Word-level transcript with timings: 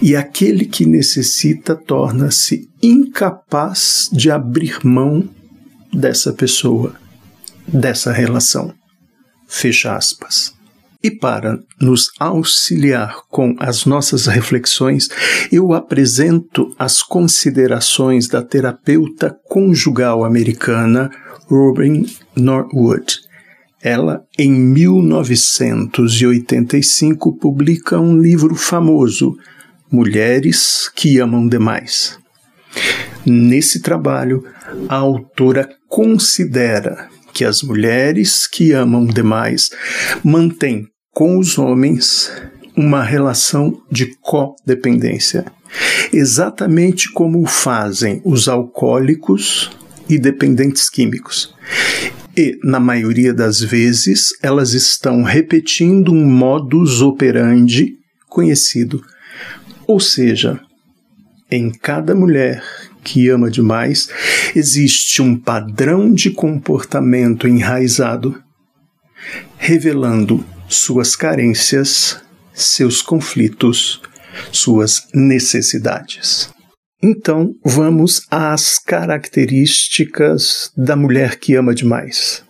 e 0.00 0.14
aquele 0.14 0.66
que 0.66 0.84
necessita 0.84 1.74
torna-se 1.74 2.68
incapaz 2.82 4.10
de 4.12 4.30
abrir 4.30 4.78
mão 4.84 5.28
dessa 5.92 6.32
pessoa, 6.32 6.94
dessa 7.66 8.12
relação. 8.12 8.74
Fecha 9.46 9.96
aspas. 9.96 10.52
E 11.02 11.10
para 11.10 11.58
nos 11.80 12.10
auxiliar 12.20 13.22
com 13.28 13.56
as 13.58 13.84
nossas 13.84 14.26
reflexões, 14.26 15.08
eu 15.50 15.72
apresento 15.72 16.72
as 16.78 17.02
considerações 17.02 18.28
da 18.28 18.42
terapeuta 18.42 19.36
conjugal 19.48 20.24
americana 20.24 21.10
Robin 21.48 22.06
Norwood. 22.36 23.21
Ela, 23.82 24.22
em 24.38 24.52
1985, 24.52 27.36
publica 27.36 27.98
um 27.98 28.16
livro 28.16 28.54
famoso, 28.54 29.36
Mulheres 29.90 30.88
que 30.94 31.18
Amam 31.18 31.48
Demais. 31.48 32.16
Nesse 33.26 33.80
trabalho, 33.80 34.44
a 34.88 34.96
autora 34.96 35.68
considera 35.88 37.08
que 37.32 37.44
as 37.44 37.62
mulheres 37.62 38.46
que 38.46 38.72
amam 38.72 39.06
demais 39.06 39.70
mantêm 40.22 40.86
com 41.12 41.38
os 41.38 41.58
homens 41.58 42.30
uma 42.76 43.02
relação 43.02 43.80
de 43.90 44.14
codependência, 44.20 45.44
exatamente 46.12 47.10
como 47.12 47.46
fazem 47.46 48.20
os 48.24 48.48
alcoólicos 48.48 49.70
e 50.08 50.18
dependentes 50.18 50.88
químicos. 50.88 51.54
E, 52.36 52.58
na 52.64 52.80
maioria 52.80 53.34
das 53.34 53.60
vezes, 53.60 54.30
elas 54.42 54.72
estão 54.72 55.22
repetindo 55.22 56.12
um 56.12 56.24
modus 56.24 57.02
operandi 57.02 57.98
conhecido. 58.26 59.04
Ou 59.86 60.00
seja, 60.00 60.60
em 61.50 61.70
cada 61.70 62.14
mulher 62.14 62.64
que 63.04 63.28
ama 63.28 63.50
demais, 63.50 64.08
existe 64.56 65.20
um 65.20 65.36
padrão 65.36 66.12
de 66.12 66.30
comportamento 66.30 67.46
enraizado, 67.46 68.42
revelando 69.58 70.44
suas 70.68 71.14
carências, 71.14 72.18
seus 72.54 73.02
conflitos, 73.02 74.00
suas 74.50 75.06
necessidades. 75.12 76.48
Então, 77.04 77.56
vamos 77.64 78.24
às 78.30 78.78
características 78.78 80.70
da 80.76 80.94
mulher 80.94 81.36
que 81.36 81.56
ama 81.56 81.74
demais. 81.74 82.44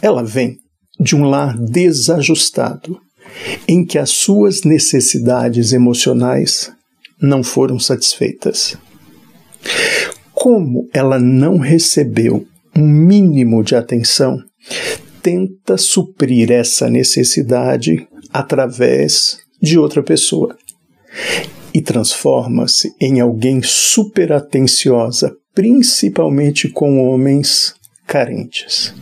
Ela 0.00 0.24
vem 0.24 0.56
de 0.98 1.14
um 1.14 1.24
lar 1.24 1.54
desajustado, 1.58 2.98
em 3.68 3.84
que 3.84 3.98
as 3.98 4.08
suas 4.08 4.62
necessidades 4.62 5.74
emocionais 5.74 6.72
não 7.20 7.44
foram 7.44 7.78
satisfeitas. 7.78 8.78
Como 10.32 10.88
ela 10.94 11.18
não 11.18 11.58
recebeu 11.58 12.46
um 12.74 12.86
mínimo 12.86 13.62
de 13.62 13.76
atenção, 13.76 14.42
tenta 15.22 15.76
suprir 15.76 16.50
essa 16.50 16.88
necessidade 16.88 18.08
através 18.32 19.40
de 19.60 19.78
outra 19.78 20.02
pessoa 20.02 20.56
e 21.76 21.82
transforma-se 21.82 22.94
em 22.98 23.20
alguém 23.20 23.60
super 23.62 24.32
atenciosa, 24.32 25.36
principalmente 25.54 26.70
com 26.70 27.06
homens 27.06 27.74
carentes. 28.06 28.94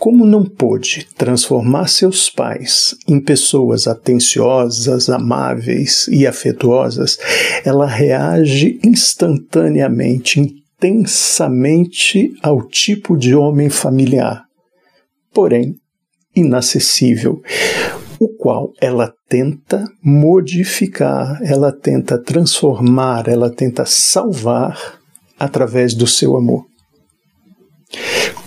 Como 0.00 0.26
não 0.26 0.44
pôde 0.44 1.06
transformar 1.16 1.86
seus 1.86 2.28
pais 2.28 2.96
em 3.06 3.20
pessoas 3.20 3.86
atenciosas, 3.86 5.08
amáveis 5.08 6.08
e 6.08 6.26
afetuosas, 6.26 7.16
ela 7.64 7.86
reage 7.86 8.80
instantaneamente, 8.82 10.40
intensamente 10.40 12.32
ao 12.42 12.66
tipo 12.66 13.16
de 13.16 13.32
homem 13.32 13.70
familiar, 13.70 14.42
porém 15.32 15.76
inacessível, 16.34 17.40
o 18.20 18.28
qual 18.28 18.72
ela 18.80 19.12
tenta 19.28 19.84
modificar, 20.02 21.40
ela 21.42 21.72
tenta 21.72 22.18
transformar, 22.18 23.28
ela 23.28 23.50
tenta 23.50 23.84
salvar 23.86 24.98
através 25.38 25.94
do 25.94 26.06
seu 26.06 26.36
amor. 26.36 26.66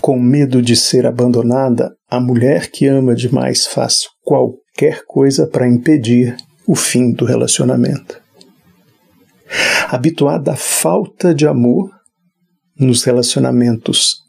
Com 0.00 0.18
medo 0.18 0.60
de 0.60 0.76
ser 0.76 1.06
abandonada, 1.06 1.94
a 2.10 2.20
mulher 2.20 2.70
que 2.70 2.86
ama 2.86 3.14
demais 3.14 3.66
faz 3.66 4.02
qualquer 4.22 5.04
coisa 5.06 5.46
para 5.46 5.68
impedir 5.68 6.36
o 6.66 6.74
fim 6.74 7.12
do 7.12 7.24
relacionamento. 7.24 8.20
Habituada 9.88 10.52
à 10.52 10.56
falta 10.56 11.34
de 11.34 11.46
amor 11.46 11.90
nos 12.78 13.04
relacionamentos 13.04 14.21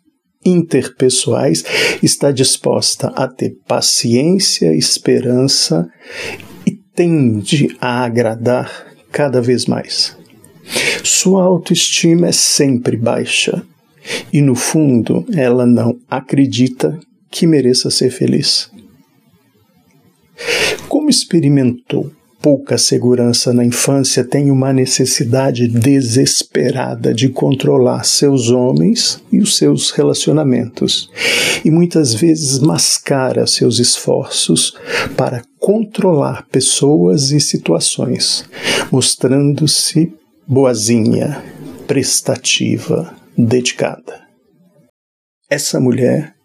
interpessoais, 0.45 1.63
está 2.01 2.31
disposta 2.31 3.07
a 3.09 3.27
ter 3.27 3.55
paciência, 3.67 4.75
esperança 4.75 5.89
e 6.65 6.71
tende 6.95 7.75
a 7.79 8.03
agradar 8.03 8.87
cada 9.11 9.41
vez 9.41 9.65
mais. 9.65 10.17
Sua 11.03 11.43
autoestima 11.43 12.27
é 12.27 12.31
sempre 12.31 12.97
baixa 12.97 13.63
e 14.31 14.41
no 14.41 14.55
fundo 14.55 15.25
ela 15.33 15.65
não 15.65 15.97
acredita 16.09 16.99
que 17.29 17.47
mereça 17.47 17.89
ser 17.89 18.09
feliz. 18.09 18.71
Como 20.87 21.09
experimentou 21.09 22.11
pouca 22.43 22.77
segurança 22.77 23.53
na 23.53 23.63
infância, 23.63 24.21
tem 24.21 24.51
uma 24.51 24.73
necessidade 24.73 25.65
desesperada 25.65 27.13
de 27.13 27.29
controlar 27.29 28.03
seus 28.03 28.49
homens 28.49 29.23
e 29.31 29.39
os 29.39 29.55
seus 29.55 29.91
relacionamentos, 29.91 31.09
e 31.63 31.71
muitas 31.71 32.13
vezes 32.13 32.59
mascara 32.59 33.47
seus 33.47 33.79
esforços 33.79 34.73
para 35.15 35.41
controlar 35.57 36.45
pessoas 36.51 37.31
e 37.31 37.39
situações, 37.39 38.43
mostrando-se 38.91 40.11
boazinha, 40.45 41.41
prestativa, 41.87 43.15
dedicada. 43.37 44.21
Essa 45.49 45.79
mulher 45.79 46.35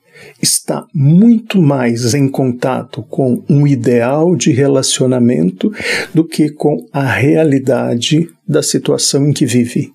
está 0.41 0.87
muito 0.94 1.61
mais 1.61 2.15
em 2.15 2.29
contato 2.29 3.03
com 3.03 3.44
um 3.49 3.67
ideal 3.67 4.37
de 4.37 4.53
relacionamento 4.53 5.73
do 6.15 6.25
que 6.25 6.50
com 6.50 6.87
a 6.93 7.05
realidade 7.05 8.29
da 8.47 8.62
situação 8.62 9.26
em 9.29 9.32
que 9.32 9.47
vive. 9.47 9.93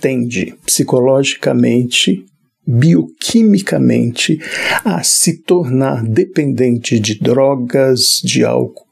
Tende 0.00 0.54
psicologicamente, 0.64 2.24
bioquimicamente, 2.66 4.40
a 4.84 5.02
se 5.02 5.42
tornar 5.42 6.02
dependente 6.02 6.98
de 6.98 7.18
drogas, 7.18 8.20
de 8.22 8.44
álcool 8.44 8.84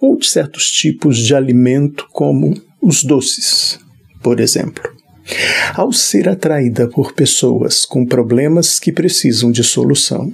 ou 0.00 0.16
de 0.16 0.26
certos 0.26 0.70
tipos 0.70 1.18
de 1.18 1.34
alimento, 1.34 2.06
como 2.12 2.54
os 2.82 3.04
doces, 3.04 3.78
por 4.22 4.40
exemplo. 4.40 4.99
Ao 5.74 5.92
ser 5.92 6.28
atraída 6.28 6.88
por 6.88 7.12
pessoas 7.12 7.84
com 7.84 8.04
problemas 8.04 8.78
que 8.78 8.92
precisam 8.92 9.50
de 9.50 9.62
solução, 9.62 10.32